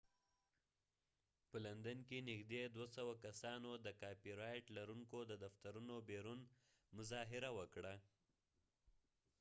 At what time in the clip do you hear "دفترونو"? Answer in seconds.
5.43-5.95